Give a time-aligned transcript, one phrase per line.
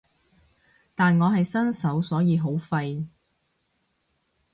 [0.95, 3.05] 但我係新手所以好廢